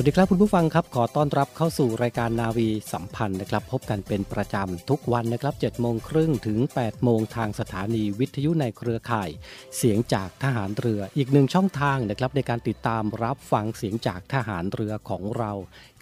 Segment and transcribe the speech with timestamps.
[0.00, 9.30] วัสดีครับคุณผู้ฟังครับ ขอต้อนรับเข้าสู่รายการนาวีสัมพันธ์นะครับ พบกันเป็นประจำทุกวันนะครับ7โมงครึ่งถึง 8 โมงทางสถานีวิทยุในเครือข่าย
[9.76, 15.52] เสียงจากทหารเรือ อีกหนึ่งช่องทางนะครับในการติดตามรับฟังเสียงจากทหารเรือของเรา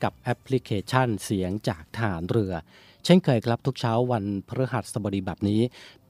[0.02, 2.52] กับแอปพลิเคชันเสียงจากทหารเรือ
[3.04, 5.60] เช่นเคยครับทุกเช้าวันพฤหัสบดีแบบนี้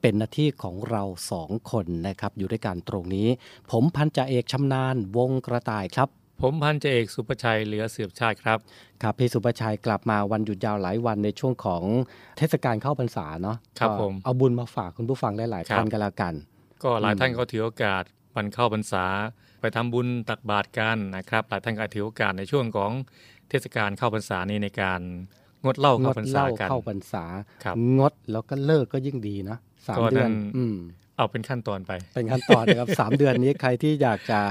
[0.01, 3.27] เป็นหน้าที่ของเราสองคนนะครับอยู่ด้วยกันตรงนี้
[3.71, 6.09] ผมพันจ่าเอกชำนาญวงกระต่ายครับ
[6.41, 8.57] ผมพันจ่าเอกสุประชัยเหลือเสือบชาติครับ
[9.03, 11.83] ครับพี่สุประชัยกลับมาวันหยุดยาวหลายวันในช่วงของ
[12.37, 16.33] เทศกาลเข้าพรรษาเนาะครับก็ผมเอาบุญมาฝากคุณผู้ฟังได้หลายครับท่านกันแล้วกัน
[16.83, 18.03] ก็หลายอืมท่านก็ถือโอกาส
[18.35, 19.05] วันเข้าพรรษา
[19.61, 22.91] ไปทำบุญตักบาตรกันนะครับ หลายท่านก็ถือโอกาสในช่วงของ
[23.49, 25.01] เทศกาลเข้าพรรษานี้ในการ
[25.63, 27.23] งดเหล้างเข้าดพรรเหษาล้ากันเข้าพรรษา
[27.63, 30.77] ครับงดแล้วก็เลิกก็ยิ่งดีนะสามก็เดือนนั่นอืม
[31.17, 34.41] เอาเป็นขั้นตอนไป เป็นขั้นตอนนะครับสามเดือนนี้ใครที่อยากจะ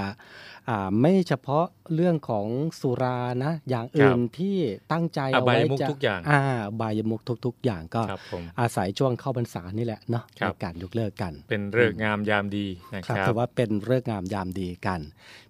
[0.71, 2.47] อ่าไม่เฉพาะเรื่องของ
[2.81, 4.57] สุรานะ อย่างอื่นที่
[4.93, 15.01] ตั้งใจอเอาบายไว้มุขจะทุกอย่างอ่าอบายมุกทุก ๆ อย่างก็ครับผมอาศัยช่วงเข้าพรรษานี่แหละเนาะครัในบการยกเลิกกัน เป็นเรื่องงามยามดีนะคครับรับถือว่าเป็นเรื่องงามยามดีกัน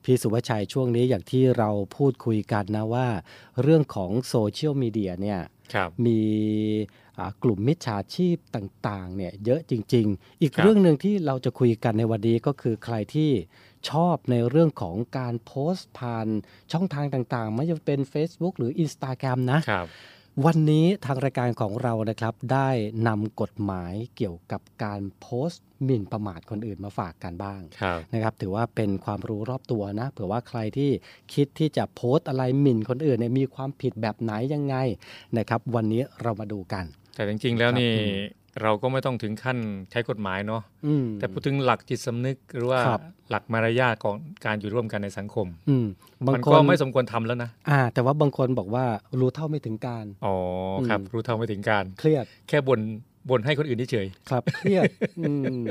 [0.05, 3.09] พี่สุภชัยช่วงนี้อย่างที่เราพูดคุยกันนะว่า
[3.63, 5.41] เรื่องของโซเชียลมีเดียเนี่ย
[5.75, 6.21] ครับมี
[7.19, 13.31] อ่ากลุ่มมิจฉาชีพต่างๆเนี่ยเยอะจริง ๆ อีกครับเรื่องหนึ่งที่เราจะคุยกันในวันนี้ก็คือใครที่
[13.91, 16.27] ชอบในเรื่องของการโพสต์ผ่าน
[16.73, 19.89] ช่องทางต่างๆ ไม่ว่าจะเป็น Facebook หรือ Instagram นะครับ
[20.47, 22.69] วันนี้ทางรายการของเรานะครับ ได้
[23.09, 30.91] นำกฎหมายเกี่ยวกับการโพสต์หมิ่นประมาทคนอื่นมาฝากกันบ้างครับนะครับ ถือว่าเป็นความรู้รอบตัวนะเผื่อว่าใครที่
[31.35, 34.77] คิดที่จะโพสต์อะไรหมิ่นคนอื่นเนี่ยมีความผิดแบบไหนยังไง
[35.39, 39.59] นะครับ วันนี้เรามาดูกัน แต่จริงๆแล้วนี่ครับอืม เราก็ไม่ต้องถึงขั้น
[39.91, 43.01] ใช้กฎหมายเนาะอืมแต่พูดถึงหลักจิตสำนึกหรือว่าครับ
[43.31, 44.15] หลักมารยาทของ
[44.47, 45.87] การอยู่ร่วมกันในสังคมอืม
[46.27, 48.85] บางมันคก็นไม่สมควรทำแล้วนะอ่า แต่ว่าบางคนบอกว่า
[49.21, 50.35] รู้เท่าไม่ถึงการอ๋อ
[50.89, 52.81] ครับอืมรู้เท่าไม่ถึงการเครียดแค่บ่น
[53.31, 54.85] บ่นให้คนอื่นเฉยครับเครียด
[55.21, 55.33] อื
[55.65, 55.67] ม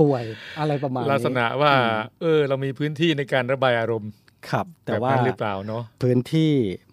[0.00, 0.24] ป่วย
[0.58, 4.10] อะไรประมาณนี้ลักษณะว่าอืมเออ เรามีพื้นที่ในการระบายอารมณ์
[4.50, 6.52] ครับ แต่แบบว่านั้นหรือเปล่าเนาะพื้นที่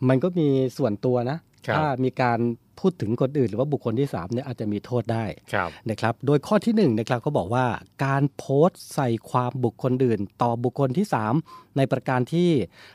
[0.09, 0.47] มันก็มี
[0.77, 1.37] ส่วนตัวนะ
[1.67, 2.39] ครับถ้ามีการ
[2.79, 7.65] พูดถึงคนอื่น หรือว่าบุคคลที่3เนี่ยอาจจะมีโทษได้ครับนะครับ โดยข้อที่1นงนะครับเขาบอกว่า
[8.05, 11.07] การโพสต์ใส่ความบุคคลอื่น ต่อบุคคลที่
[11.41, 12.49] 3 ในประการที่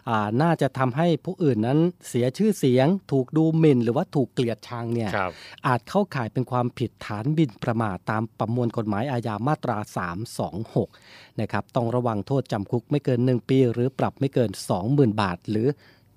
[0.09, 1.79] อ่าน่าจะทำให้ผู้อื่นนั้น
[2.09, 5.32] เสียชื่อเสียง ถูกดูหมิ่น หรือว่าถูกเกลียดชังเนี่ยครับ
[5.67, 9.79] อาจเข้าข่ายเป็นความผิดฐานหบินประมาทตามประมวลกฎหมายอาญามาตรา
[10.59, 14.50] 326นะครับต้องระวังโทษจำคุกไม่เกิน 1 ปี หรือปรับไม่เกิน
[14.85, 15.69] 20,000 บาทหรือ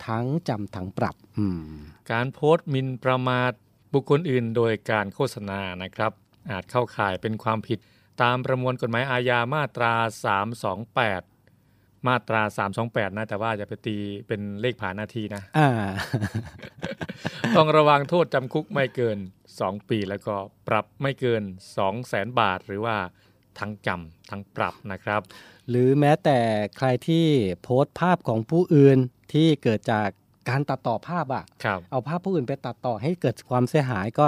[0.08, 1.78] ทั้งจำทั้งปรับอืม
[2.12, 3.52] การโพสต์หมินประมาท
[3.94, 6.12] บุคคลอื่น โดยการโฆษณานะครับ
[6.50, 7.80] อาจเข้าข่ายเป็นความผิด
[8.22, 9.94] ตามประมวลกฎหมายอาญามาตรา
[10.82, 12.42] 328 มาตรา
[12.80, 13.98] 328 นะ แต่ว่าจะไปตี
[14.28, 15.70] เป็นเลขผ่านนาทีนะอ่า
[17.56, 19.18] ต้องระวังโทษจำคุกไม่เกิน
[19.54, 20.36] 2 ปีแล้วก็
[20.68, 22.98] ปรับไม่เกิน 2 0 0แสนบาท หรือว่า
[23.60, 25.22] ทั้งจำทั้งปรับนะครับ
[25.70, 26.40] หรือแม้แต่
[26.78, 27.26] ใครที่
[27.64, 28.98] โพสต์ภาพของผู้อื่น
[29.34, 30.08] ที่เกิดจาก
[30.50, 34.28] การตัดต่อภาพอะครับเอาภาพผู้อื่นไปตัดต่อให้เกิดความเสียหายก็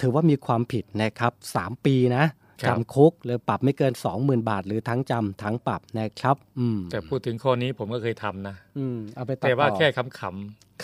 [0.00, 2.24] ถือว่ามีความผิดนะครับ3ปีนะ
[2.62, 10.18] ครับจำคุกหรือปรับไม่เกิน 20,000 บาท หรือทั้งจำทั้งปรับนะครับอืมแต่พูดถึงข้อนี้ผมก็เคยทำนะอืมเอาไปตัดแต่ว่าต่อแค่ขำ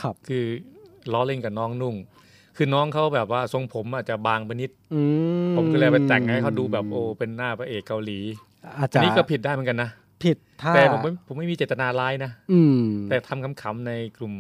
[0.01, 0.45] ครับๆคือ
[1.13, 1.95] ล้อเล่นกับน้องนุ่ง
[2.57, 5.01] คือน้องเขาแบบว่าทรงผมอาจจะบางไปนิดอื
[5.57, 8.19] ผมก็เลยไปแต่งให้เขาดูแบบโอ้เป็นหน้าพระเอกเกาหลี
[8.79, 9.91] อาจอัจะนนี้ก็ผิดได้เหมือนกันนะ
[10.23, 12.81] ผิดถ้าแต่ผมไม่ผมไม่มีเจตนาร้ายนะอืม
[13.11, 14.35] แต่ทำขำๆในกลุ่ม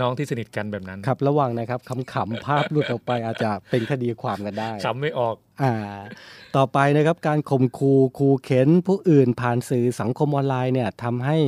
[0.00, 5.72] น้องที่สนิทกันแบบนั้น ครับ ระวังนะครับขำๆภาพหลุดออกไปอาจจะเป็นคดีความกันได้ขำไม่ออกอ่า
[6.56, 11.38] ต่อไปนะครับการข่มคูคูเข็นผู้อื่นผ่านสื่อสังคมออนไลน์เนี่ยทำให้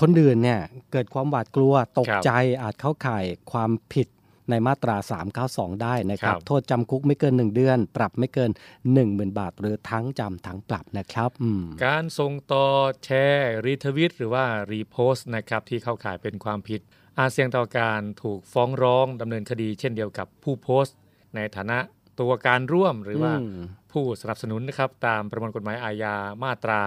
[0.00, 0.60] คนอื่นเนี่ย
[0.92, 2.30] เกิดความหวาดกลัวตกครับใจ
[2.62, 4.08] อาจเข้าข่ายความผิด
[4.52, 4.96] ในมาตรา
[5.38, 8.50] 392 ได้นะครับครับ โทษจำคุกไม่เกิน 1 เดือน ปรับไม่เกิน
[8.94, 12.66] 10,000 บาท หรือทั้งจำทั้งปรับนะครับอืมการส่งต่อ
[13.04, 16.80] แชร์รีทวิตหรือว่ารีโพสต์นะครับที่เข้าข่ายเป็นความผิด
[17.18, 20.96] อาจเสี่ยงต่อการถูกฟ้องร้องดำเนินคดี เช่นเดียวกับผู้โพสต์
[21.34, 21.78] ในฐานะ
[22.20, 23.62] ตัวการร่วมหรือว่าอืม
[23.92, 26.14] ผู้สนับสนุนนะครับตามประมวลกฎหมายอาญา
[26.44, 26.80] มาตรา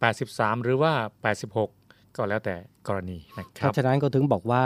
[0.00, 0.92] 83 หรือว่า
[1.54, 2.56] 86 ก็แล้วแต่
[2.88, 4.64] กรณีนะคเพรับราะฉะนั้นก็ถึงบอกว่า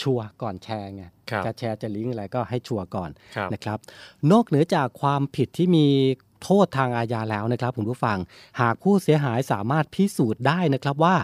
[0.00, 1.14] ชัวร์ก่อนแชร์ไงครับ
[1.46, 3.78] จะแชร์จะลิงก์อะไรก็ให้ชัวร์ก่อนครับนะครับ
[4.32, 5.86] นอกเหนือจากความผิดที่มี
[6.44, 8.18] โทษทางอาญาแล้วนะครับคุณผู้ฟัง
[8.60, 11.16] หากผู้เสียหายสามารถพิสูจน์ได้นะครับว่า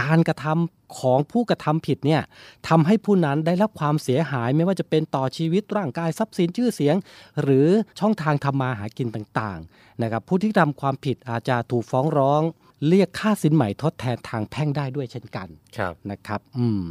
[0.00, 2.22] การกระทำของผู้กระทำผิดเนี่ย
[2.68, 6.96] ทำให้ผู้นั้นได้รับความเสียหายไม่ว่าจะเป็นต่อชีวิตร่างกายทรัพย์สินชื่อเสียง
[7.42, 7.68] หรือ
[8.00, 12.42] ช่องทางทำมาหากินต่างๆนะครับผู้ที่ทำความผิดอาจจะถูกฟ้องร้อง
[12.88, 15.48] เรียกค่าสินใหม่ทดแทนทางแพ่งได้ด้วยเช่นกัน
[15.78, 16.86] ครับนะครับ อืม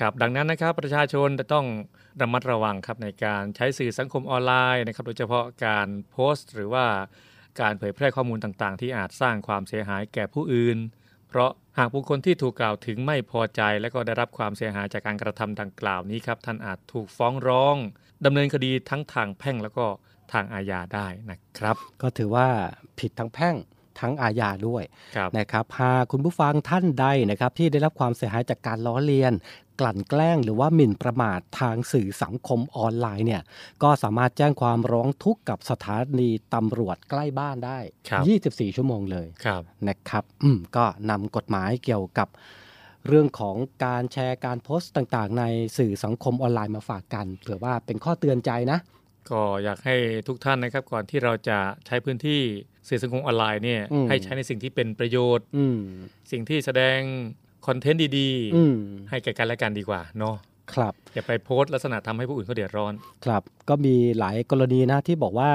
[0.00, 1.66] ครับดังนั้นนะครับประชาชนจะต้อง
[2.20, 6.84] ระมัดระวังครับในการใช้สื่อสังคมออนไลน์นะครับ โดยเฉพาะการโพสต์ หรือว่า
[7.60, 10.78] การเผยแพร่ข้อมูลต่างๆ ที่อาจสร้างความเสียหายแก่ผู้อื่น
[11.28, 17.76] เพราะหากบุคคลที่ถูกกล่าวถึงไม่พอใจ และก็ได้รับความเสียหายจากการกระทำดังกล่าวนี้ครับท่านอาจถูกฟ้องร้อง
[18.24, 19.86] ดำเนินคดีทั้งทางแพ่งแล้วก็
[20.32, 22.48] ทางอาญาได้นะครับ ก็ถือว่า
[22.98, 23.54] ผิดทั้งแพ่ง
[24.00, 24.82] ทั้งอาญาด้วย
[25.16, 29.32] ครับนะครับหากคุณผู้ฟังท่านใดนะครับที่ได้รับความเสียหายจากการล้อเลียน
[29.80, 33.42] กลั่นแกล้งหรือว่าหมิ่นประมาททางสื่อสังคมออนไลน์เนี่ย
[33.82, 42.28] ก็สามารถแจ้งความร้องทุกข์กับสถานีตำรวจใกล้บ้านได้ครับ24 ชั่วโมงเลยครับนะครับอืมก็นำกฎหมายเกี่ยวกับ
[43.08, 45.44] เรื่องของการแชร์การโพสต์ต่างๆ ใน
[45.78, 48.78] สื่อสังคมออนไลน์มาฝากกันเผื่อว่าเป็นข้อเตือนใจนะ
[49.30, 49.96] ก็อยากให้
[50.28, 52.40] ทุกท่านนะครับก่อนที่เราจะใช้พื้นที่
[52.88, 55.78] สื่อสังคมออนไลน์เนี่ยอืมให้ใช้ในสิ่งที่เป็นประโยชน์อืม
[56.32, 56.98] สิ่งที่แสดง
[57.66, 58.76] คอนเทนต์ดีอืม
[59.10, 60.36] ให้แก่กันและกันดีกว่าเนาะ
[60.72, 62.94] ครับอย่าไปโพสต์ลักษณะทำให้ผู้อื่นเขาเดือดร้อน
[63.24, 65.52] ครับ ก็มีหลายกรณีนะที่บอกว่า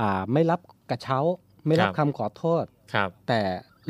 [0.00, 0.60] อ่าไม่รับ
[0.90, 1.18] กระเช้า
[1.66, 2.64] ไม่รับครับคำขอโทษ
[2.94, 3.40] ครับแต่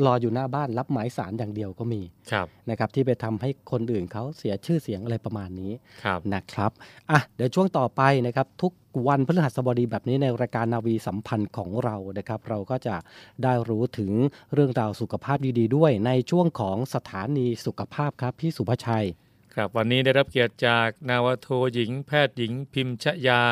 [0.05, 2.01] รออยู่หน้าบ้านรับหมายสารอย่างเดียวก็มี
[2.31, 5.71] ครับนะครับที่ไปทำให้คนอื่นเขาเสียชื่อเสียงอะไรประมาณนี้
[6.03, 6.71] ครับนะครับ
[7.11, 8.73] อะเดี๋ยวช่วงต่อไปนะครับทุก
[9.07, 12.95] วันพฤหัสบดีแบบนี้ในรายการนาวีสัมพันธ์ของเรานะครับ เราก็จะ
[13.43, 14.11] ได้รู้ถึง
[14.53, 19.07] เรื่องราวสุขภาพดีๆด้วย ในช่วงของสถานีสุขภาพครับพี่สุภชัย
[19.53, 23.43] ครับวันนี้ได้รับเกียรติจากนาวาโทหญิง แพทย์หญิง พิมชยา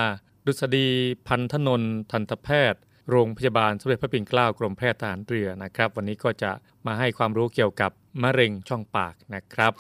[0.45, 0.87] ดุษฎี
[1.27, 6.51] พันธนนท์ทันตแพทย์ โรงพยาบาลสมเด็จพระปิ่นเกล้ากรมแพทย์ทหารเรือนะครับ วันนี้ก็จะ
[6.87, 7.91] มาให้ความรู้เกี่ยวกับ
[8.23, 9.73] มะเร็งช่องปากนะครับ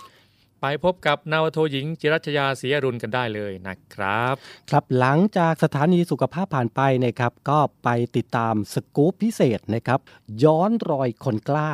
[0.61, 4.35] ไปพบกับนาวาโทหญิง จิรัชยาศรีอรุณกันได้เลยนะครับ
[4.69, 9.99] ครับหลังจากสถานีสุขภาพผ่านไปนะครับ ก็ไปติดตามสกู๊ปพิเศษนะครับ
[10.43, 11.71] ย้อนรอยคนกล้า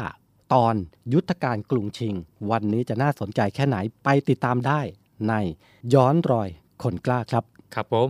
[0.53, 0.75] ตอน
[1.13, 2.15] ยุทธการกรุงชิง
[2.51, 4.81] วันนี้จะน่าสนใจแค่ไหนไปติดตามได้
[5.29, 5.33] ใน
[5.93, 6.49] ย้อนรอย
[6.83, 7.43] คนกล้าครับ
[7.75, 8.09] ครับผม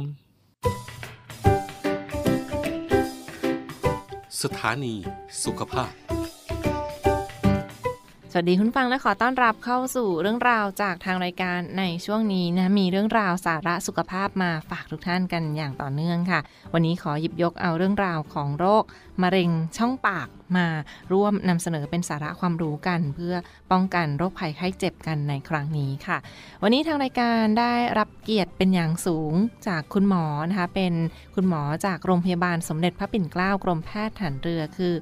[4.43, 4.95] สถานี
[5.43, 5.91] สุขภาพ
[8.33, 16.39] สวัสดีคุณฟังและขอต้อนรับเข้าสู่เรื่องราวจากทางรายการในช่วงนี้นะมีเรื่องราวสาระสุขภาพมาฝากทุกท่านกันอย่างต่อเนื่องค่ะ
[16.73, 18.83] วันนี้ขอหยิบยกเอาเรื่องราวของโรค
[19.21, 20.67] มะเร็งช่องปากมา
[21.11, 23.35] ร่วมนำเสนอเป็นสาระความรู้กัน เพื่อ
[23.71, 26.17] ป้องกันโรคภัยไข้เจ็บกันในครั้งนี้ค่ะ
[26.63, 29.33] วันนี้ทางรายการได้รับเกียรติเป็นอย่างสูง
[29.67, 30.93] จากคุณหมอนะคะเป็น
[31.35, 34.95] คุณหมอจากโรงพยาบาลสมเด็จพระปิ่นเกล้ากรมแพทย์ฐานเรือคือ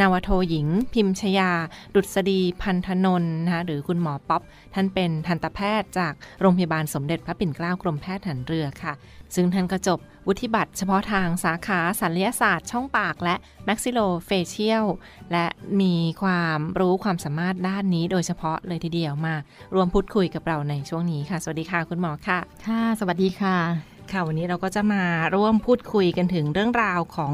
[0.00, 1.50] นาวโทหญิง พิมชยา
[1.94, 4.42] ดุษฎีพันธนนท์นะคะหรือคุณหมอป๊อป
[4.74, 8.92] ท่านเป็นทันตแพทย์จากโรงพยาบาลสมเด็จพระปิ่นเกล้ากรมแพทย์ฐานเรือค่ะ
[9.34, 13.34] ซึ่งท่านก็จบวุฒิบัตรเฉพาะทางสาขาศัลยศาสตร์ช่องปากและ
[13.66, 14.86] maxillofacial
[15.32, 15.46] และ
[15.80, 19.34] มีความรู้ความสามารถด้านนี้โดยเฉพาะเลยทีเดียวมา
[19.74, 25.02] ร่วมพูดคุยกับเราในช่วงนี้ค่ะ สวัสดีค่ะคุณหมอค่ะ ค่ะ สวัสดีค่ะ ค่ะวันนี้เราก็จะมา
[25.34, 27.32] ร่วมพูดคุยกันถึงเรื่องราวของ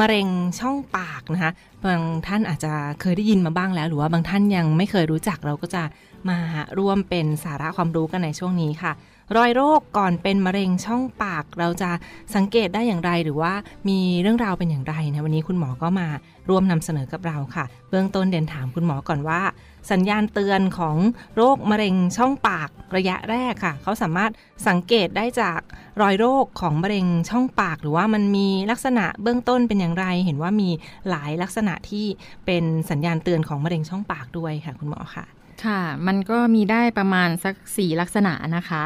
[0.00, 0.28] มะเร็ง
[0.60, 1.52] ช่องปากนะคะ
[1.84, 5.82] บางท่านอาจจะเคยได้ยินมาบ้างแล้ว หรือว่าบางท่านยังไม่เคยรู้จักเราก็จะ
[6.30, 6.38] มา
[6.78, 8.92] ร่วมเป็นสาระความรู้กันในช่วงนี้ค่ะ
[9.36, 11.90] รอยโรคก่อนเป็นมะเร็งช่องปาก เราจะ
[12.34, 13.52] สังเกตได้อย่างไร หรือว่า
[13.88, 16.08] มีเรื่องราวเป็นอย่างไรนะวันนี้คุณหมอก็มา
[16.48, 19.40] ร่วมนำเสนอกับเราค่ะ เบื้องต้นเดินถามคุณหมอก่อนว่า
[19.90, 20.96] สัญญาณเตือนของ
[21.36, 24.30] โรคมะเร็งช่องปากระยะแรกค่ะ เขาสามารถ
[24.68, 25.60] สังเกตได้จาก
[26.00, 30.70] รอยโรคของมะเร็งช่องปาก หรือว่ามันมีลักษณะเบื้องต้นเป็นอย่างไร เห็นว่ามี
[31.10, 32.06] หลายลักษณะที่
[32.46, 35.26] เป็นสัญญาณเตือนของมะเร็งช่องปากด้วยค่ะ คุณหมอค่ะ
[35.64, 38.84] ค่ะ มันก็มีได้ประมาณสักสี่ลักษณะนะคะ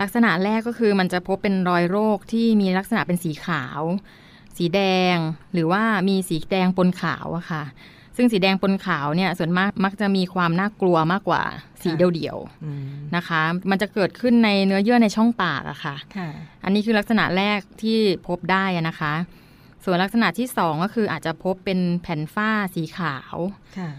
[0.00, 3.80] ลักษณะแรกก็คือมันจะพบเป็นรอยโรคที่มีลักษณะเป็นสีขาว
[4.56, 4.80] สีแด
[5.14, 5.16] ง
[5.52, 7.64] หรือว่ามีสีแดงปนขาวอะค่ะ
[8.16, 11.42] ซึ่งสีแดงปนขาวเนี่ยส่วนมากมักจะมีความน่ากลัวมากกว่า
[11.82, 16.28] สีค่ะเดียวอืมๆนะคะ มันจะเกิดขึ้นในเนื้อเยื่อในช่องปากอะค่ะค่ะ
[16.64, 19.14] อันนี้คือลักษณะแรกที่พบได้อะนะคะ
[19.84, 23.36] ส่วนลักษณะที่สองก็คืออาจจะพบเป็นแผ่นฝ้าสีขาว
[23.78, 23.90] ค่ะ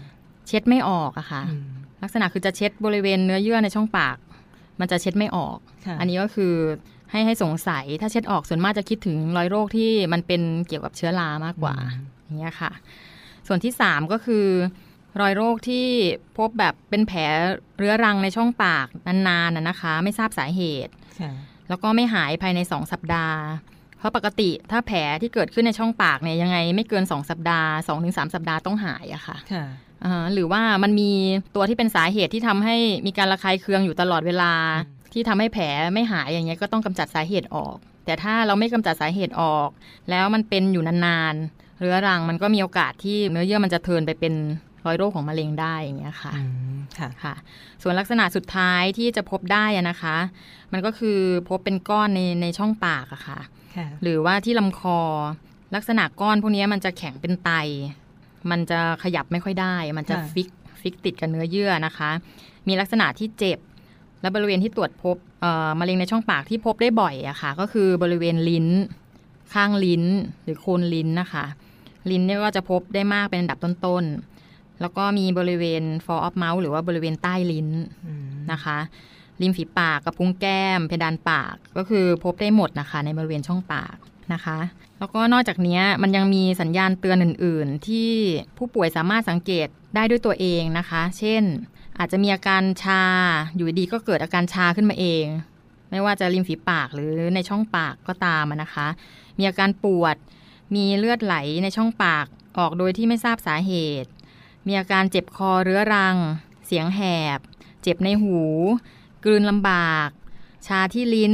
[0.46, 1.66] เช็ดไม่ออกอะค่ะอืม
[2.02, 4.16] ลักษณะคือจะเช็ดบริเวณเนื้อเยื่อในช่องปาก
[4.80, 6.54] มันจะเช็ดไม่ออกค่ะอันนี้ก็คือ
[7.10, 11.76] ให้ให้สงสัยถ้าเช็ดออกส่วนมากจะคิดถึงรอยโรคที่มันเป็นเกี่ยวกับเชื้อรามากกว่า
[12.24, 12.70] อย่างเงี้ยค่ะ
[13.46, 14.46] ส่วนที่สามก็คือ
[15.20, 15.86] รอยโรคที่
[16.38, 17.20] พบแบบเป็นแผล
[17.76, 21.32] เรื้อรังในช่องปากนานๆนะนะคะ ไม่ทราบสาเหตุค่ะ
[21.68, 23.40] แล้วก็ไม่หายภายใน 2 สัปดาห์
[23.98, 29.64] เพราะปกติถ้าแผลที่เกิดขึ้นในช่องปากเนี่ยยังไงไม่เกิน 2 สัปดาห์ 2-3 สัปดาห์ต้องหายอะค่ะค่ะ
[30.04, 31.12] อ่าหรือว่ามันมี
[31.54, 32.76] ตัวที่เป็นสาเหตุที่ทำให้
[33.06, 34.52] มีการระคายเคืองอยู่ตลอดเวลา
[35.12, 39.68] ที่ทำให้แผลไม่หายอย่างเงี้ยก็ต้องกำจัดสาเหตุออก แต่ถ้าเราไม่กำจัดสาเหตุออก
[40.10, 44.34] แล้วมันเป็นอยู่นานๆ เรื้อรังมันก็มีโอกาสที่เนื้อเยื่อมันจะเทิร์นไปเป็น
[44.86, 46.42] รอยโรคของมะเร็งได้อย่างเงี้ยค่ะอื
[46.74, 47.34] มค่ะค่ะ
[47.82, 50.16] ส่วนลักษณะสุดท้ายที่จะพบได้อะนะคะ
[50.72, 51.18] มันก็คือ
[51.48, 53.40] พบเป็นก้อนในในช่องปากอะค่ะ
[53.76, 54.98] ค่ะหรือว่าที่ลำคอ
[55.74, 57.50] ลักษณะก้อนพวกนี้มันจะแข็งเป็นไต
[58.50, 60.48] มันจะขยับไม่ค่อยได้ มันจะค่ะ fix
[60.80, 62.10] fix ติดกับเนื้อเยื่อนะคะ
[62.68, 63.58] มีลักษณะที่เจ็บ
[64.20, 68.66] และบริเวณที่ตรวจพบเอ่อมะเร็งในช่องปากที่พบได้บ่อยอะค่ะ ก็คือบริเวณลิ้น
[69.54, 70.04] ข้างลิ้น
[70.42, 71.44] หรือโคนลิ้นนะคะ
[72.10, 77.68] ลิ้นเนี่ยก็จะพบได้มากเป็นอันดับต้นๆ แล้วก็มีบริเวณ floor of mouth หรือว่าบริเวณใต้ลิ้น
[78.06, 78.78] อืมนะคะ
[79.40, 83.96] ริมฝีปากกระพุ้งแก้ม เพดานปากก็คือพบได้หมดนะคะ ในบริเวณช่องปาก
[84.32, 84.58] นะคะ
[84.98, 88.10] แล้วก็นอกจากเนี้ยมันยังมีสัญญาณเตือนอื่น ๆ ที่
[88.56, 91.42] ผู้ป่วยสามารถสังเกตได้ด้วยตัวเองนะคะ เช่น
[91.98, 93.02] อาจจะมีอาการชา
[93.56, 95.26] อยู่ดีๆก็เกิดอาการชาขึ้นมาเอง
[95.90, 98.86] ไม่ว่าจะริมฝีปากหรือในช่องปากก็ตามอะนะคะ
[99.38, 100.16] มีอาการปวด
[100.74, 102.26] มีเลือดไหลในช่องปาก
[102.58, 104.10] ออกโดยที่ไม่ทราบสาเหตุ
[104.66, 106.16] มีอาการเจ็บคอเรื้อรัง
[106.66, 107.00] เสียงแห
[107.36, 107.38] บ
[107.82, 108.38] เจ็บในหู
[109.24, 110.08] กลืนลำบาก
[110.66, 111.32] ชาที่ลิ้น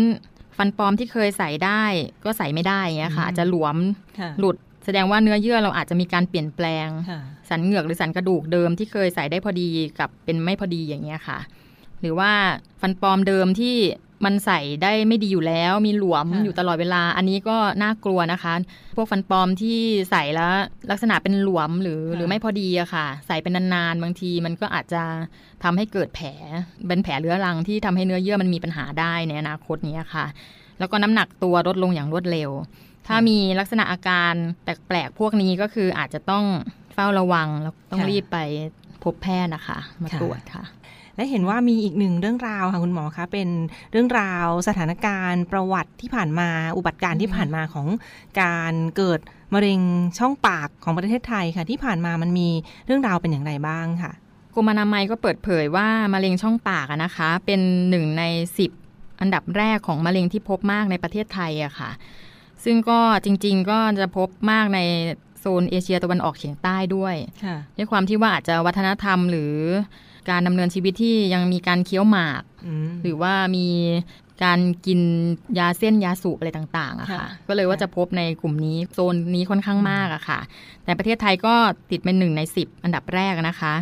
[0.57, 1.83] ฟันปลอมที่เคยใส่ได้
[2.25, 3.77] ก็ใส่ไม่ได้อย่างเงี้ยค่ะอืมอาจจะหลวม
[4.19, 11.39] ค่ะหลุด แสดงว่าเนื้อเยื่อเราอาจจะมีการเปลี่ยนแปลงค่ะสันเหงือกหรือสันกระดูกเดิมที่เคยใส่ได้พอดีกับเป็นไม่พอดีอย่างเงี้ยค่ะ
[12.01, 12.33] หรือว่า
[12.81, 13.77] ฟันปลอมเดิมที่
[14.25, 18.55] มันใส่ได้ไม่ดีอยู่แล้ว มีหลวมค่ะอยู่ตลอดเวลา อันนี้ก็น่ากลัวนะคะ
[18.97, 19.79] พวกฟันปลอมที่
[20.11, 20.52] ใส่แล้ว
[20.91, 25.02] ลักษณะเป็นหลวมหรือหรือไม่พอดีอะค่ะ ใส่เป็นนานๆบางทีมันก็อาจจะ
[25.62, 26.29] ทำให้เกิดแผล
[26.88, 30.26] เป็นแผลเรื้อรังที่ทำให้เนื้อเยื่อมันมีปัญหาได้ในอนาคตเนี้ยค่ะ
[30.79, 32.50] แล้วก็น้ำหนักตัวลดลงอย่างรวดเร็ว
[33.07, 36.45] ถ้ามีลักษณะอาการแปลกๆพวกนี้ก็คืออาจจะต้อง
[36.95, 38.38] เฝ้าระวังแล้วต้องค่ะรีบไป
[39.05, 40.62] พบแพทย์นะคะ มาค่ะตรวจค่ะ
[41.16, 43.49] และเห็นว่ามีอีกหนึ่งเรื่องราวค่ะคุณหมอคะเป็น
[43.92, 47.87] เรื่องราวสถานการณ์ประวัติที่ผ่านมาอุบัติการณ์ที่ผ่านมาของ
[48.40, 49.21] การเกิด
[49.54, 49.81] มะเร็ง
[50.19, 52.49] ช่องปากของประเทศไทยค่ะ ที่ผ่านมามันมี
[52.87, 54.12] เรื่องราวเป็นอย่างไรบ้างค่ะ
[54.54, 58.25] กรมอนามัยก็เปิดเผยว่ามะเร็งช่องปากอะนะคะ เป็นหนึ่งใน
[58.59, 58.71] สิบ
[59.21, 61.90] อันดับแรกของมะเร็งที่พบมากในประเทศไทยอะค่ะ
[62.64, 64.81] ซึ่งก็จริง ๆ ก็จะพบมากใน
[65.40, 67.14] โซนเอเชียตะวันออกเฉียงใต้ด้วย
[67.45, 69.54] ค่ะด้วยความที่ว่าอาจจะวัฒนธรรมหรือ
[70.31, 73.67] การดำเนินชีวิตที่ยังมีการเคี้ยวหมากอืมหรือว่ามี
[74.45, 75.00] การกิน
[75.59, 80.41] ยาเส้นยาสูบอะไรต่างๆอะค่ะค่ะ ก็เลยว่าจะพบในกลุ่มนี้โซนนี้ค่อนข้างมากอะค่ะ
[80.85, 81.55] แต่ประเทศไทยก็
[81.91, 83.75] ติดเป็นหนึ่งใน 10 อันดับแรกนะคะ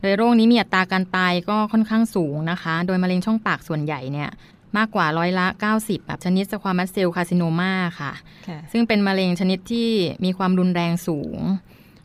[0.00, 4.30] โดยโรคนี้มีอัตราการตายก็ค่อนข้างสูงนะคะ โดยมะเร็งช่องปากส่วนใหญ่เนี่ย
[4.76, 8.12] มากกว่าร้อยละ 90 แบบชนิดสความัสเซลคาซิโนมาค่ะ
[8.48, 9.88] ค่ะซึ่งเป็นมะเร็งชนิดที่
[10.24, 11.38] มีความรุนแรงสูง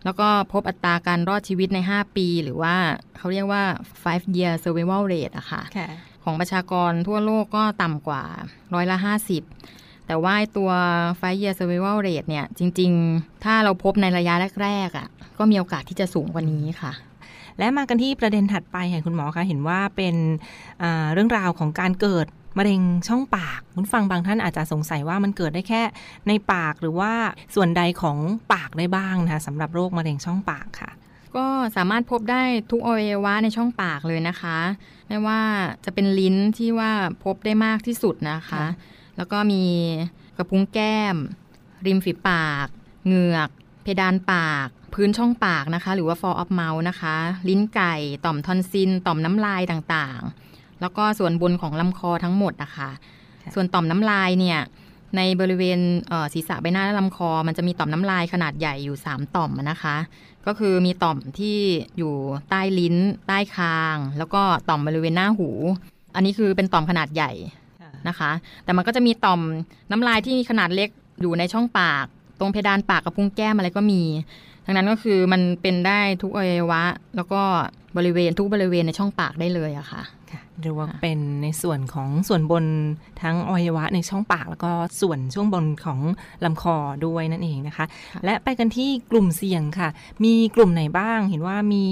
[0.06, 2.76] แล้วก็พบอัตราการรอดชีวิตใน 5 ปี หรือว่า
[3.18, 3.64] เขาเรียกว่า
[4.04, 5.90] 5 year survival rate อะค่ะค่ะ
[6.24, 8.24] ของประชากรทั่วโลกก็ต่ำกว่า
[8.74, 8.98] ร้อยละ
[9.52, 10.72] 50 แต่ว่าไอ้ตัว
[11.10, 14.34] 5 year survival rate เนี่ย จริง ๆ ถ้าเราพบในระยะ
[14.64, 15.08] แรกๆอะ่ะ
[15.38, 16.92] ก็มีโอกาสที่จะสูงกว่านี้ค่ะ
[17.60, 20.16] และมากันที่ประเด็นถัดไปค่ะคุณหมอคะเห็นว่าเป็น
[20.82, 25.82] อ่าเรื่องราวของการเกิด มะเร็งช่องปากคุณฟังบางท่านอาจจะสงสัยว่ามันเกิดได้แค่
[26.28, 27.14] ในปากหรือว่า
[27.56, 28.18] ส่วนใดของ
[28.54, 30.92] ปากได้บ้างนะคะสำหรับโรคมะเร็งช่องปากค่ะ
[31.36, 31.46] ก็
[31.76, 34.58] สามารถพบได้ทุกอวัยวะในช่องปากเลยนะคะ
[35.08, 35.42] ไม่ว่า
[35.86, 36.92] จะเป็นลิ้นที่ว่า
[37.24, 38.66] พบได้มากที่สุดนะคะค่ะ
[39.18, 39.64] แล้วก็มี
[40.38, 41.16] กระพุ้งแก้ม
[41.86, 42.68] ริมฝีปาก
[43.06, 43.50] เหงือก
[43.84, 47.16] เพดานปากพื้นช่องปากนะคะ หรือว่า fall of mouth นะคะ
[47.50, 47.96] ลิ้นไก่
[48.26, 50.45] ต่อมทอนซิลต่อมน้ำลายต่างๆ
[50.82, 52.90] แล้วก็ส่วนบนของลำคอทั้งหมดนะคะ
[53.44, 54.60] ค่ะส่วนต่อมน้ำลายเนี่ย
[55.18, 59.96] ในบริเวณเอ่อศีรษะใบหน้าและลำคอ มันจะมีต่อมน้ำลายขนาดใหญ่อยู่ 3 ต่อมนะคะ
[60.46, 61.58] ก็คือมีต่อมที่
[61.98, 62.14] อยู่
[62.50, 62.96] ใต้ลิ้น
[63.28, 65.50] ใต้คาง แล้วก็ต่อมบริเวณหน้าหู
[66.16, 67.32] อันนี้คือเป็นต่อมขนาดใหญ่
[68.08, 68.32] นะคะ
[68.64, 69.40] แต่มันก็จะมีต่อม
[69.92, 70.90] น้ำลายที่มีขนาดเล็ก
[71.22, 72.06] อยู่ในช่องปาก
[72.40, 74.02] ตรงเพดานปากกับพุ้งแก้มอะไรก็มี
[74.66, 76.84] ดังนั้นก็คือมันเป็นได้ทุกอวัยวะ
[77.16, 77.42] แล้วก็
[77.98, 82.66] บริเวณทุกบริเวณในช่องปากได้เลยอะค่ะค่ะหรือว่าเป็นในส่วนของส่วนบน
[83.22, 86.00] ทั้งอวัยวะในช่องปาก แล้วก็ส่วนช่วงบนของ
[86.46, 89.90] ลำคอด้วยนั่นเองนะคะค่ะและไปกันที่กลุ่มเสี่ยงค่ะ
[90.24, 91.86] มีกลุ่มไหนบ้าง เห็นว่ามี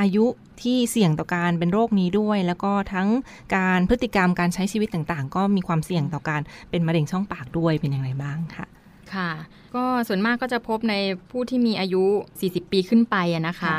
[0.00, 0.26] อายุ
[0.62, 3.08] ที่เสี่ยงต่อการเป็นโรคนี้ด้วย แล้วก็ทั้ง
[3.56, 8.66] การพฤติกรรมการใช้ชีวิตต่างๆ ก็มีความเสี่ยงต่อการเป็นมะเร็งช่องปากด้วยเป็นอย่างไรบ้างค่ะ
[9.14, 9.30] ค่ะ
[9.74, 10.94] ก็ส่วนมากก็จะพบใน
[11.30, 12.04] ผู้ที่มีอายุ
[12.38, 13.78] 40 ปีขึ้นไปอะนะคะค่ะ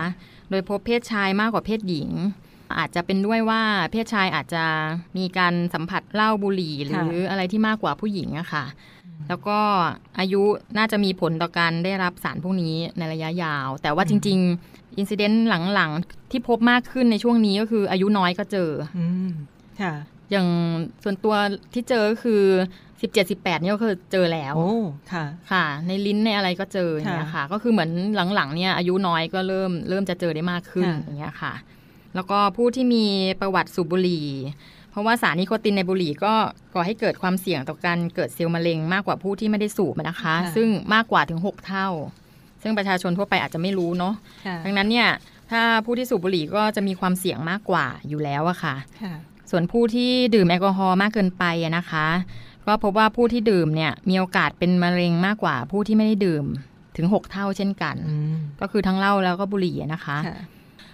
[0.49, 2.09] โดยพบเพศชายมากกว่าเพศหญิง
[2.77, 4.63] อาจจะเป็นด้วยว่าเพศชายอาจจะ
[5.17, 8.65] มีการสัมผัสเหล้าบุหรี่หรืออะไรที่มากกว่าผู้หญิงอะค่ะ
[9.27, 9.59] แล้วก็
[10.19, 10.41] อายุ
[10.77, 19.29] น่าจะมีผลต่อการได้รับสารพวกนี้ในระยะยาว แต่ว่าจริง ๆ อินซิเดนต์หลังๆ ที่พบมากขึ้นในช่วงนี้ก็คืออายุน้อยก็เจออืม
[19.81, 19.93] ค่ะ
[20.31, 20.47] อย่าง
[21.03, 21.35] ส่วนตัว
[21.73, 22.43] ที่เจอก็คือ
[23.07, 24.73] 17-18เนี่ยก็คือเจอแล้วโอ้
[25.13, 27.89] ค่ะ ค่ะ ในลิ้นในอะไรก็เจออย่างเงี้ยค่ะ ก็คือเหมือน
[28.35, 31.53] หลังๆเนี่ยอายุน้อยก็เริ่มเริ่มจะเจอได้มากขึ้นค่ะอย่างเงี้ยค่ะ
[32.15, 33.05] แล้วก็ผู้ที่มี
[33.41, 34.27] ประวัติสูบบุหรี่
[34.91, 36.33] เพราะว่าสารนิโคตินในบุหรี่ก็
[36.73, 41.87] ก่อให้เกิดความเสี่ยงต่อการเกิดเซลล์มะเร็งมากกว่าผู้ที่ไม่ได้สูบนะคะ ซึ่งมากกว่าถึง 6 เท่า
[42.61, 44.13] ซึ่งประชาชนทั่วไปอาจจะไม่รู้เนาะ
[44.45, 45.09] ค่ะดังนั้นเนี่ย
[45.51, 49.13] ถ้าผู้ที่สูบบุหรี่ก็จะมีความเสี่ยงมากกว่าอยู่แล้วอะค่ะค่ะ
[49.51, 52.07] ส่วนผู้ที่ดื่มแอลกอฮอล์มากเกินไปอะนะคะ
[52.69, 56.45] ก็พบว่าผู้ที่ดื่มเนี่ยมีโอกาสเป็นมะเร็งมากกว่าผู้ที่ไม่ได้ดื่ม
[56.97, 60.39] ถึง 6 เท่าเช่นกันอืมก็คือทั้งเหล้าแล้วก็บุหรี่อะนะคะค่ะ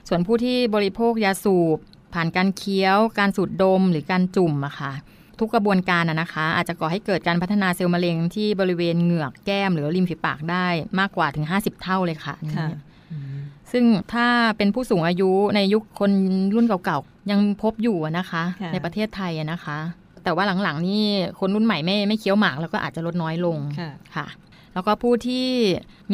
[0.07, 1.77] ส่วนผู้ที่บริโภคยาสูบ
[2.13, 4.91] ผ่านการเคี้ยว การสูดดมหรือการจุ่มอะค่ะ
[5.39, 10.67] ทุกกระบวนการอะนะคะ อาจจะก่อให้เกิดการพัฒนาเซลล์มะเร็งที่บริเวณเหงือกแก้ม หรือริมฝีปากได้
[10.99, 12.67] มากกว่าถึง 50 เท่าเลยค่ะค่ะ
[13.71, 16.11] ซึ่งถ้าเป็นผู้สูงอายุในยุคคน
[16.55, 19.77] รุ่นเก่าๆ ยังพบอยู่อะนะคะค่ะในประเทศไทยอะนะคะ
[20.25, 21.05] แต่ว่าหลังๆนี่
[21.39, 24.27] คนรุ่นใหม่ไม่ไม่เคี้ยวหมากแล้วก็อาจจะลดน้อยลงค่ะค่ะ
[24.73, 25.47] แล้วก็ผู้ที่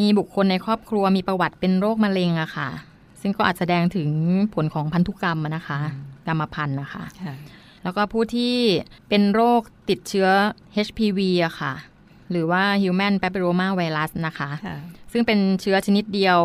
[0.00, 2.68] มีบุคคลในครอบครัวมีประวัติเป็นโรคมะเร็งอะค่ะ
[3.20, 4.10] ซึ่งก็อาจแสดงถึง
[4.54, 5.78] ผลของพันธุกรรมอะนะคะ
[6.26, 7.34] กรรมพันธุ์นะคะค่ะ
[7.82, 8.54] แล้วก็ผู้ที่
[9.08, 10.28] เป็นโรคติดเชื้อ
[10.86, 11.72] HPV อะค่ะ
[12.30, 14.76] หรือว่า Human Papilloma Virus นะคะค่ะ
[15.12, 16.38] ซึ่งเป็นเชื้อชนิดเดียว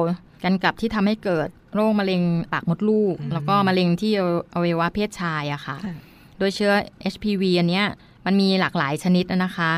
[0.43, 4.11] กันกับที่ทำให้เกิดโรคมะเร็งปากมดลูกอืมแล้วก็มะเร็งที่
[4.53, 5.95] อวัยวะเพศชายอะค่ะค่ะ
[6.37, 6.71] โดยเชื้อ
[7.13, 7.85] HPV อันเนี้ย
[8.25, 9.71] มันมีหลากหลายชนิดนะคะ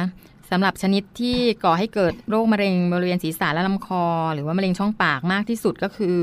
[0.51, 6.17] สำหรับชนิดที่ก่อให้เกิดโรคมะเร็งบริเวณศีรษะและลำคอ หรือว่ามะเร็งช่องปากมากที่สุดก็คือ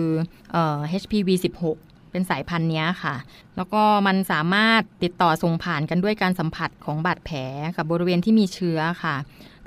[0.52, 1.28] เออ HPV
[1.72, 3.14] 16 เป็นสายพันธุ์นี้ค่ะ
[3.56, 7.38] แล้วก็มันสามารถติดต่อส่งผ่านกันด้วยการสัมผัสของบาดแผล
[7.76, 9.16] กับบริเวณที่มีเชื้อค่ะ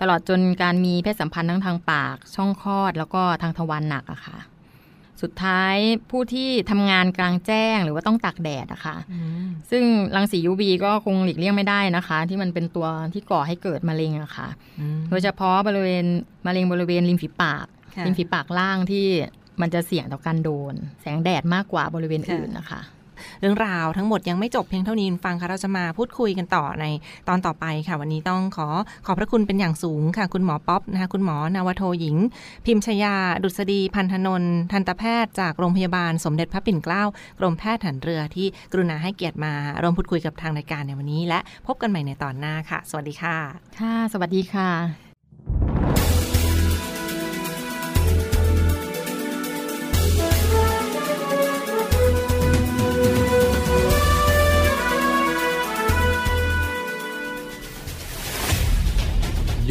[0.02, 4.38] ตลอดจนการมีเพศสัมพันธ์ทั้งทางปาก ช่องคลอด แล้วก็ทางทวารหนักอะค่ะ
[5.22, 5.76] สุดท้าย
[6.12, 9.84] ผู้ที่ทำงานกลางแจ้งหรือว่าต้องตากแดดอะค่ะอืมซึ่ง
[10.16, 16.06] รังสี UV ก็คงหลีกเลี่ยงไม่ได้นะคะ ที่มันเป็นตัวที่ก่อให้เกิดมะเร็งอะค่ะอืมโดยเฉพาะบริเวณ
[16.46, 19.06] มะเร็งบริเวณริมฝีปากค่ะริมฝีปากล่างที่
[19.62, 22.82] มันจะเสี่ยงต่อการโดน แสงแดดมากกว่าบริเวณค่ะอื่นนะคะ
[23.42, 26.86] เรื่องราวทั้งหมดยังไม่จบเพียงเท่านี้คุณฟังค่ะเราจะมาพูดคุยกันต่อใน
[27.28, 28.68] ตอนต่อไปค่ะ วันนี้ต้องขอ
[29.06, 32.16] ขอบพระคุณเป็นอย่างสูงค่ะ คุณหมอป๊อปนะคะคุณหมอนาวโทหญิง
[32.66, 37.04] พิมชยา ดุษฎีพันธนนท์ทันตแพทย์จากโรงพยาบาลสมเด็จพระปิ่นเกล้า
[37.40, 43.38] กรมแพทย์หันเรือที่กรุณาให้เกียรติมาร่วมพูดคุยกับทางรายการในวันนี้ และพบกันใหม่ในตอนหน้าค่ะ สวัสดีค่ะ
[43.80, 45.09] ค่ะ สวัสดีค่ะ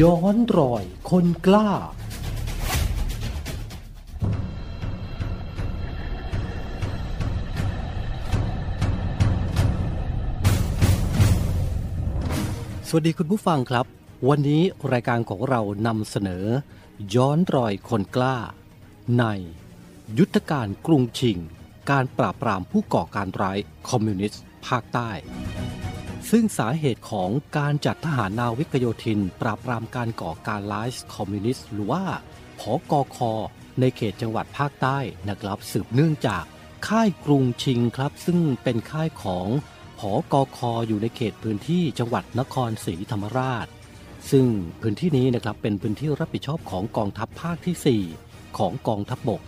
[0.01, 1.69] ย้อนรอยคนกล้า
[12.87, 13.85] สวัสดีคุณผู้ฟังครับ
[14.29, 16.45] วันนี้รายการของเรานำเสนอ
[17.15, 18.37] ย้อนรอยคนกล้า
[19.19, 19.25] ใน
[20.17, 21.37] ยุทธการกรุงชิง
[21.91, 23.57] การปราบปรามผู้ก่อการร้าย
[23.89, 25.09] คอมมิวนิสต์ภาคใต้
[26.31, 32.03] ซึ่งสาเหตุของการจัดทหารนาวิกโยธิน ปราบปรามการก่อการร้ายคอมมิวนิสต์หรือว่า
[32.59, 33.33] ผอกอคอ
[33.79, 34.97] ในเขตจังหวัดภาคใต้
[35.29, 36.43] นะครับ สืบเนื่องจาก
[36.87, 39.47] ค่ายกรุงชิงครับ ซึ่งเป็นค่ายของ
[39.99, 43.67] ผอกอคออยู่ในเขตพื้นที่จังหวัดนครศรีธรรมราช
[44.31, 44.45] ซึ่ง
[44.81, 49.41] พื้นที่นี้นะครับเป็นพื้นที่รับผิดชอบของกองทัพภาคที่ 4 ของกองทัพบบก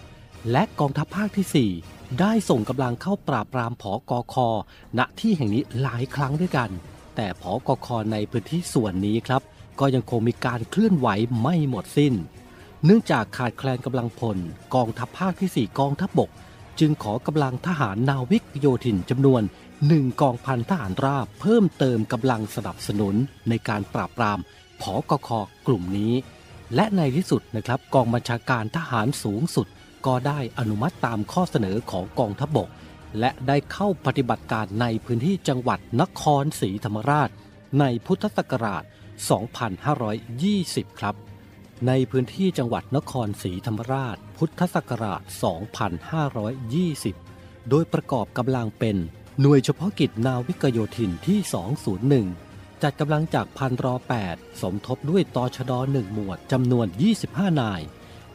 [0.52, 4.48] และกองทัพภาคที่ 4 ได้ส่งกำลังเข้าปราบปรามผอกอคอ
[4.98, 6.70] ณที่แห่งนี้หลายครั้งด้วยกัน
[7.16, 9.42] แต่ผอกอคอในพื้นที่ส่วนนี้ครับ
[9.80, 11.08] ก็ยังคงมีการเคลื่อนไหว
[11.42, 12.14] ไม่หมดสิ้น
[12.86, 14.38] เนื่องจากขาดแคลนกำลังพล
[14.76, 16.30] กองทัพภาคที่ 4 กองทัพบบก
[16.80, 19.42] จึงขอกำลังทหารนาวิกโยธินจำนวน
[19.88, 23.16] หนึ่งกองพันทหารราบ เพิ่มเติมกำลังสนับสนุน
[23.50, 24.40] ในการปราบปราม
[24.82, 25.30] ผอกค
[25.68, 26.14] กลุ่มนี้
[26.76, 29.68] และในที่สุดนะครับกองบัญชาการทหารสูงสุด
[30.06, 32.70] ก็ได้อนุมัติตามข้อเสนอของกองทัพบบก
[33.20, 37.30] และได้เข้าปฏิบัติการในพื้นที่จังหวัดนครศรีธรรมราช
[37.80, 38.84] ในพุทธศักราช
[40.12, 41.16] 2520 ครับ
[41.88, 45.22] ในพื้นที่จังหวัดนครศรีธรรมราช พุทธศักราช
[46.86, 48.98] 2520 โดยประกอบกำลังเป็น
[49.42, 51.40] หน่วยเฉพาะกิจนาวิกโยธินที่
[52.30, 53.96] 201 จัดกำลังจากพันรอ
[54.28, 56.88] 8 สมทบด้วยตชด 1 หมวดจำนวน
[57.24, 57.82] 25 นาย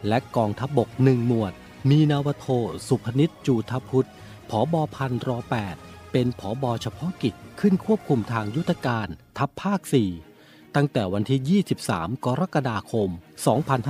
[0.08, 1.52] และกองทัพบบก1หมวด
[1.90, 2.46] มีนาวโท
[2.88, 4.08] สุพนิชจูทพุทธ
[4.50, 5.38] ผอบอพันรอ
[5.76, 9.80] 8เป็นผอบอเฉพาะกิจขึ้นควบคุมทางยุทธการทัพภาค
[10.28, 13.08] 4 ตั้งแต่วันที่ 23 กรกฎาคม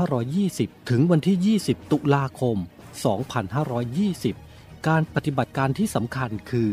[0.05, 2.57] 2520 ถึงวันที่ 20 ตุลาคม
[3.93, 6.71] 2520 การปฏิบัติการที่สำคัญคือ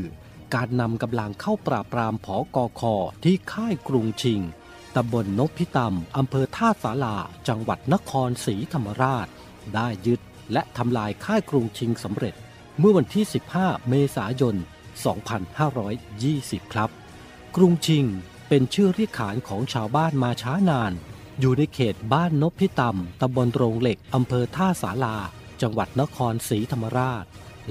[0.56, 4.42] การนำกำลังเข้าปราบปรามผอกอคอที่ค่ายกรุงชิง
[4.96, 7.16] ตำบลนพิตำอำเภอท่าสารา
[7.48, 9.28] จังหวัดนครศรีธรรมราช
[9.76, 10.20] ได้ยึด
[10.54, 12.36] และทำลายค่ายกรุงชิงสำเร็จ
[12.80, 13.26] เมื่อวันที่
[13.58, 14.56] 15 เมษายน
[15.84, 16.90] 2520 ครับ
[17.56, 18.06] กรุงชิง
[18.50, 20.94] เป็นชื่อเรียกขานของชาวบ้านมาช้านาน
[21.40, 25.18] อยู่ในเขตบ้านนพิตำตำบลโรงเหล็กอำเภอท่าสารา
[25.62, 27.26] จังหวัดนครศรีธรรมราช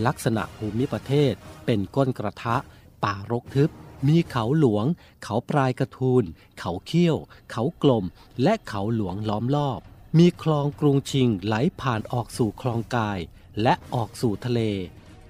[0.06, 1.32] ลักษณะภูมิประเทศ
[1.66, 2.56] เป็นก้นกระทะ
[3.04, 3.70] ป่ารกทึบ
[4.08, 4.86] มีเขาหลวง
[5.22, 6.24] เขาปลายกระทูล
[6.58, 7.16] เขาเขี้ยว
[7.50, 8.04] เขากลม
[8.42, 9.80] และเขาหลวงล้อมรอบ
[10.18, 13.18] มีคลองกรุงชิงไหลผ่านออกสู่คลองกาย
[13.62, 14.60] และออกสู่ทะเล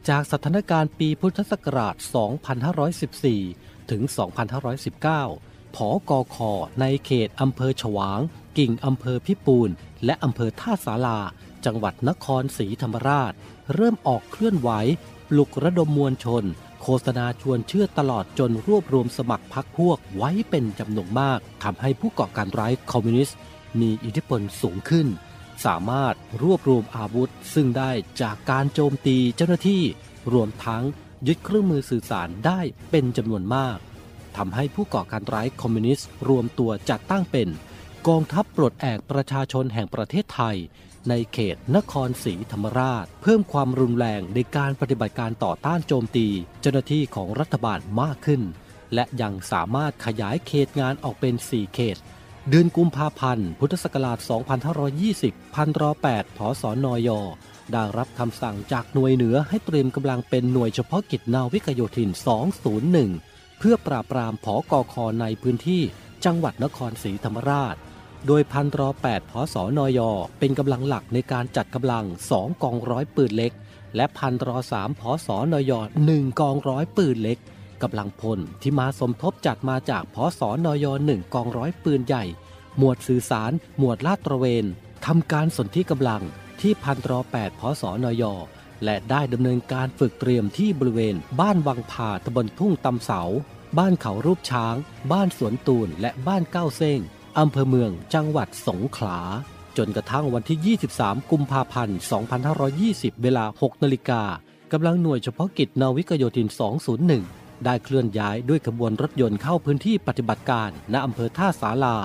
[0.08, 1.94] จากสถานการณ์ปีพุทธศักราช
[3.12, 4.02] 2514 ถึง
[4.88, 8.20] 2519 ผอกอคอในเขตอำเภอฉวาง
[8.58, 9.70] กิ่งอำเภอพิปูน
[10.04, 11.20] และอำเภอท่าสารา
[11.64, 13.32] จังหวัดนครศรีธรรมราช
[13.74, 14.70] เริ่มออกเคลื่อนไหว
[15.28, 16.44] ปลุกระดมมวลชน
[16.82, 23.36] โฆษณาชวนเชื่อตลอดจนรวบรวมสมัครพรรคพวกไว้เป็นจำนวนมากทำให้ผู้ก่อการร้ายคอมมิวนิสต์
[23.80, 25.06] มีอิทธิพลสูงขึ้น
[25.64, 27.90] สามารถรวบรวมอาวุธ ซึ่งได้
[28.22, 29.82] จากการโจมตีเจ้าหน้าที่
[30.32, 30.82] รวมทั้ง
[31.26, 33.78] ยึดเครื่องมือสื่อสารได้เป็นจำนวนมาก
[34.36, 37.48] ทำให้ผู้ก่อการร้ายคอมมิวนิสต์รวมตัวจัดตั้งเป็น
[38.08, 40.56] กองทัพปลดแอกประชาชนแห่งประเทศไทย
[41.08, 46.26] ในเขตนครศรีธรรมราช เพิ่มความรุนแรงในการปฏิบัติการต่อต้านโจมตี
[46.60, 48.42] เจ้าหน้าที่ของรัฐบาลมากขึ้น
[48.94, 51.96] และยังสามารถขยายเขตงานออกเป็น 4 เขต
[52.48, 54.18] เดือนกุมภาพันธ์ พุทธศักราช
[54.86, 57.10] 2520 พันรอ8ผสนย
[57.72, 62.10] ได้รับคำสั่งจากหน่วยเหนือให้เตรียมกำลังเป็นหน่วยเฉพาะกิจนาวิกโยธิน
[62.84, 65.82] 201 เพื่อปราบปรามผอกอคอในพื้นที่
[66.24, 67.76] จังหวัดนครศรีธรรมราช
[68.26, 70.00] โดยพันตรอ8พศนย
[70.38, 72.04] เป็นกำลังหลักในการจัดกำลัง
[72.34, 73.52] 2 กองร้อยปืนเล็ก
[73.96, 75.72] และพันตรอ3พศนย
[76.06, 77.38] 1กองร้อยปืนเล็ก
[77.82, 82.24] กำลังพลที่มาสมทบจัดมาจากพศนย1กองร้อยปืนใหญ่
[82.78, 84.64] หมวดสื่อสาร หมวดลาดตระเวน
[85.06, 86.22] ทำการสนที่กำลัง
[86.60, 88.24] ที่พันตรอ8พศนย
[88.84, 93.22] และได้ดำเนินการฝึกเตรียมที่บริเวณ บ้านวังผาตำบลทุ่งตำเสา
[93.78, 94.74] บ้านเขารูปช้าง
[95.12, 97.00] บ้านสวนตูนและบ้านเก้าเซ้ง
[97.38, 99.18] อำเภอเมืองจังหวัดสงขลา
[99.76, 101.98] จนกระทั่งวันที่ 23 กุมภาพันธ์
[102.60, 104.22] 2520 เวลา 6 นาฬิกา
[104.72, 106.48] กำลังหน่วยเฉพาะกิจนาวิกโยธิน
[107.06, 111.96] 201 ได้เคลื่อนย้ายด้วยขบวนรถยนต์เข้าพื้นที่ปฏิบัติการณอำเภอท่าสารา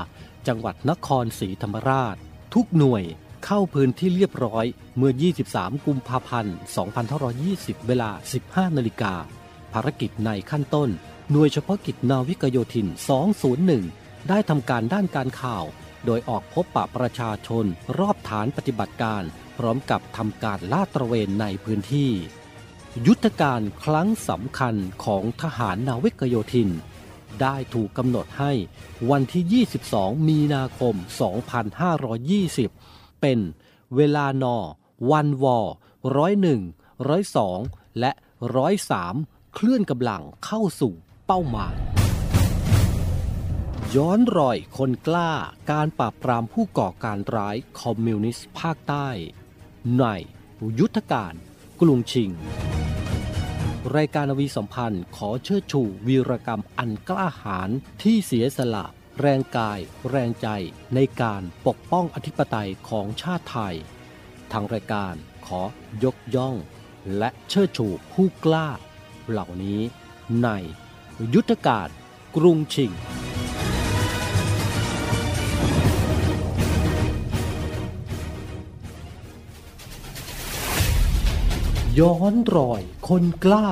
[0.48, 2.16] จังหวัดนครศรีธรรมราช
[2.54, 3.04] ทุกหน่วย
[3.46, 4.66] เข้าพื้นที่เรียบร้อย
[4.98, 5.12] เมื่อ
[5.50, 6.56] 23 กุมภาพันธ์
[7.22, 8.10] 2520 เวลา
[8.44, 9.14] 15 นาฬิกา
[9.74, 10.90] ภารกิจในขั้นต้น
[11.32, 12.88] หน่วยเฉพาะกิจนาวิกโยธิน
[13.48, 15.66] 201 ได้ทำการด้านการข่าว
[16.06, 17.66] โดยออกพบปะประชาชน
[18.00, 19.24] รอบฐานปฏิบัติการ
[19.58, 22.12] พร้อมกับทำการลาดตระเวนในพื้นที่
[23.08, 26.70] ยุทธการครั้งสำคัญของทหารนาวิกโยธิน
[27.42, 28.52] ได้ถูกกำหนดให้
[29.10, 30.96] วันที่ 22 มีนาคม
[32.28, 33.40] 2520 เป็น
[33.96, 34.58] เวลานอ
[35.12, 35.60] วันวอ
[36.18, 36.62] ร้อยหนึ่ง
[37.08, 37.60] ร้อยสอง
[38.00, 38.12] และ
[38.56, 39.16] ร้อยสาม
[39.56, 40.94] เคลื่อนกำลังเข้าสู่
[41.26, 41.76] เป้าหมาย
[43.96, 45.32] ย้อนรอยคนกล้า
[45.72, 49.10] การปราบปรามผู้ก่อการร้ายคอมมิวนิสต์ภาคใต้
[50.00, 50.06] ใน
[50.80, 51.34] ยุทธการ
[51.82, 52.30] กรุงชิง
[53.96, 57.70] รายการนวีสัมพันธ์ขอเชิดชูวีรกรรมอันกล้าหาญ
[58.02, 58.86] ที่เสียสละ
[59.20, 60.48] แรงกาย แรงใจ
[60.96, 63.76] ในการปกป้องอธิปไตยของชาติไทย
[64.52, 65.14] ทางรายการ
[65.48, 65.62] ขอ
[66.04, 66.56] ยกย่อง
[67.18, 68.68] และเชิดชูผู้กล้า
[69.30, 69.82] เหล่านี้
[70.44, 70.50] ใน
[71.34, 71.88] ยุทธการ
[72.36, 72.94] กรุงชิง
[82.00, 83.70] ย้อนรอย คนกล้า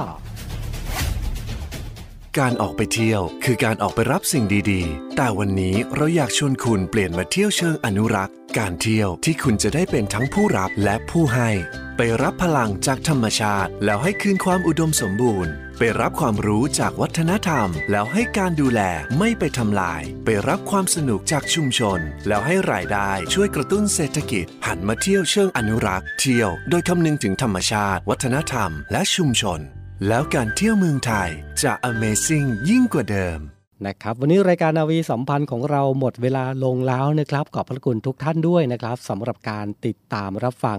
[2.40, 11.50] การออกไปเที่ยวคือการออกไปรับสิ่งดีๆ แต่วันนี้เราอยากชวนคุณเปลี่ยนมาเที่ยวเชิงอนุรักษ์ การเที่ยวที่คุณจะได้เป็นทั้งผู้รับและผู้ให้
[11.98, 18.82] ไปรับพลังจากธรรมชาติ แล้วให้คืนความอุดมสมบูรณ์ ไปรับความรู้จากวัฒนธรรม แล้วให้การดูแล
[19.20, 29.60] ไม่ไปทำลาย ไปรับความสนุกจากชุมชน แล้วให้รายได้ช่วยกระตุ้นเศรษฐกิจ หันมาเที่ยวเชิงอนุรักษ์ เที่ยวโดยคำนึงถึงธรรมชาติ วัฒนธรรม และชุมชน
[30.08, 31.30] แล้วการเที่ยวเมืองไทย
[31.64, 33.40] จะ Amazing ยิ่งกว่าเดิม
[33.88, 40.78] นะครับวันนี้รายการนาวีสัมพันธ์ของเราหมดเวลาลงแล้วนะครับ ขอบพระคุณทุกท่านด้วยนะครับสำหรับการติดตามรับฟัง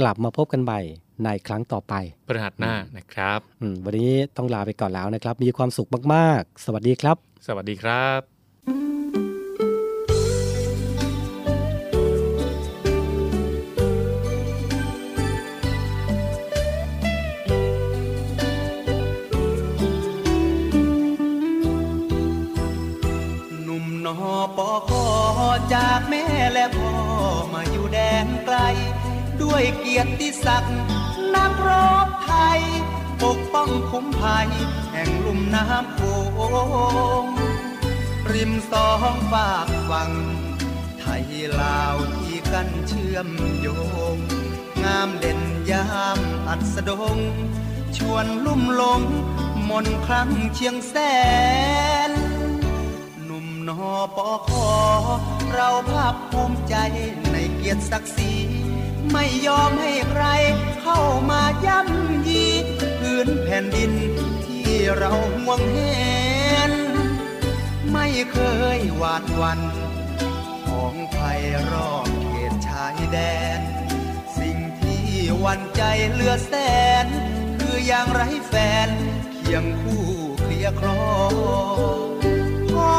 [0.00, 0.80] กลับมาพบกันใหม่
[1.24, 1.94] ในครั้งต่อไป
[2.28, 9.23] พฤหัสหน้านะครับอืมวันนี้ต้องลาไปก่อนแล้วนะครับ มีความสุขมาก ๆ สวัสดีครับ สวัสดีครับ
[29.54, 30.76] ด้วยเกียรติศักดิ์
[31.34, 31.70] นักร
[32.06, 32.60] บไทย
[33.22, 34.48] ปกป้องคุ้มภัย
[34.92, 36.00] แห่งลุ่มน้ำโข
[37.24, 37.26] ง
[38.32, 40.12] ริมสองฝากฝั่ง
[41.00, 41.24] ไทย
[41.60, 43.28] ลาวที่กันเชื่อม
[43.60, 43.68] โย
[44.16, 44.18] ง
[44.84, 45.40] งามเด่น
[45.70, 45.86] ยา
[46.16, 47.18] มอัสดง
[47.96, 49.02] ชวนลุ่มหลง
[49.68, 50.94] มนครั้งเชียงแส
[52.08, 52.10] น
[53.24, 54.68] หนุ่มนอปอคอ
[55.52, 56.74] เราภาคภูมิใจ
[57.32, 58.32] ในเกียรติศักดิ์ศรี
[59.12, 60.24] ไม่ยอมให้ใคร
[60.82, 62.46] เข้ามาย่ำยี
[63.00, 63.92] พื้นแผ่นดิน
[64.46, 66.72] ที่เราห่วงเห็น
[67.92, 68.38] ไม่เค
[68.76, 69.60] ยหวาดวัน
[70.66, 73.18] ของภัยรอบเขตชายแด
[73.58, 73.60] น
[74.38, 75.04] สิ่งที่
[75.44, 76.52] วันใจเหลือแส
[77.04, 77.06] น
[77.58, 78.54] คืออย่างไรแฟ
[78.86, 78.88] น
[79.34, 80.04] เคียงคู่
[80.40, 81.02] เคลียร์คลอ
[82.72, 82.94] พ่อ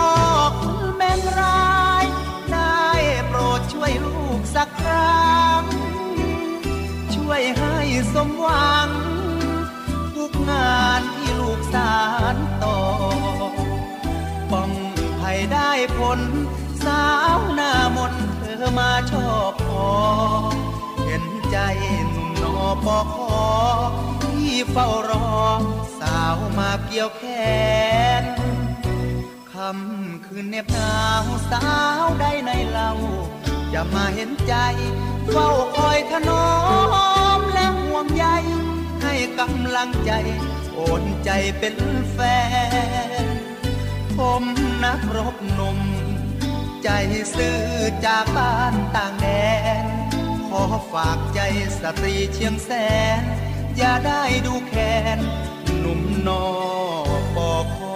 [0.61, 2.05] คุณแม่งร้าย
[2.51, 2.83] ได้
[3.27, 5.63] โปรดช่วยลูกสักครั้ง
[7.29, 7.77] วยให้
[8.13, 8.89] สมหวัง
[10.15, 11.95] ทุกงานที่ลูกสา
[12.33, 12.77] รต่อ
[14.51, 14.71] ป้อง
[15.19, 16.19] ภัยได้ผล
[16.85, 17.05] สา
[17.37, 19.89] วหน้ามนเธอมาชอบพอ
[21.05, 21.57] เห็นใจ
[22.09, 23.43] หนุ่มนอปอคอ
[24.23, 25.27] ที่เฝ้ารอ
[25.99, 27.23] สาวมาเกี่ยวแข
[28.21, 28.23] น
[29.53, 31.69] คำคืนเน็บหนาวสา
[32.03, 32.89] วใดในเรา
[33.73, 34.55] จะมาเห็นใจ
[35.31, 36.47] เฝ้าคอยถนอ
[37.37, 38.25] มและห่วงใย
[39.03, 40.11] ให้กำลังใจ
[40.73, 41.75] โอนใจเป็น
[42.11, 42.19] แฟ
[43.23, 43.25] น
[44.17, 44.43] ผม
[44.83, 45.79] นักรบหนุ่ม
[46.83, 46.89] ใจ
[47.35, 47.61] ซื่อ
[48.05, 49.27] จากบ้านต่างแด
[49.83, 49.85] น
[50.47, 51.39] ขอฝากใจ
[51.79, 52.69] สตรีเชียงแส
[53.19, 53.21] น
[53.77, 54.73] อย่าได้ดูแค
[55.17, 55.19] น
[55.79, 56.45] หนุ่มนอ
[57.35, 57.95] ปอคอ